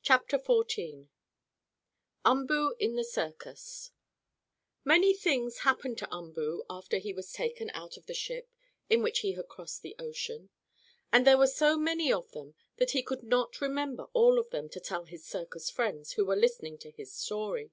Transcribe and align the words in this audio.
CHAPTER 0.00 0.38
XIV 0.38 1.08
UMBOO 2.24 2.76
IN 2.78 2.96
THE 2.96 3.04
CIRCUS 3.04 3.90
Many 4.82 5.12
things 5.12 5.58
happened 5.58 5.98
to 5.98 6.08
Umboo 6.10 6.64
after 6.70 6.96
he 6.96 7.12
was 7.12 7.32
taken 7.34 7.68
out 7.74 7.98
of 7.98 8.06
the 8.06 8.14
ship 8.14 8.50
in 8.88 9.02
which 9.02 9.18
he 9.18 9.32
had 9.34 9.46
crossed 9.46 9.82
the 9.82 9.94
ocean. 9.98 10.48
And 11.12 11.26
there 11.26 11.36
were 11.36 11.46
so 11.46 11.76
many 11.76 12.10
of 12.10 12.30
them 12.32 12.54
that 12.78 12.92
he 12.92 13.02
could 13.02 13.22
not 13.22 13.60
remember 13.60 14.04
all 14.14 14.38
of 14.38 14.48
them 14.48 14.70
to 14.70 14.80
tell 14.80 15.04
his 15.04 15.26
circus 15.26 15.68
friends 15.68 16.12
who 16.12 16.24
were 16.24 16.34
listening 16.34 16.78
to 16.78 16.90
his 16.90 17.12
story. 17.12 17.70